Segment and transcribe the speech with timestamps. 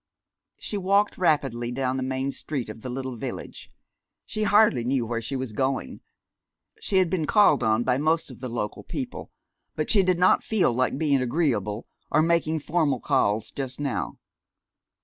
[0.57, 3.69] She walked rapidly down the main street of the little village.
[4.25, 6.01] She hardly knew where she was going.
[6.79, 9.31] She had been called on by most of the local people,
[9.75, 14.17] but she did not feel like being agreeable, or making formal calls, just now.